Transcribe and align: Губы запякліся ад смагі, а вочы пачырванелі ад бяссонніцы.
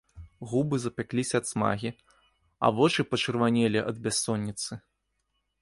Губы 0.53 0.75
запякліся 0.85 1.35
ад 1.41 1.45
смагі, 1.51 1.91
а 2.65 2.73
вочы 2.79 3.07
пачырванелі 3.13 3.79
ад 3.93 3.97
бяссонніцы. 4.09 4.71